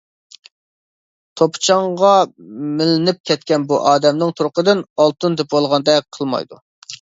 [1.41, 2.13] توپا-چاڭغا
[2.79, 6.61] مىلىنىپ كەتكەن بۇ ئادەمنىڭ تۇرقىدىن ئالتۇن تېپىۋالغاندەك قىلمايدۇ.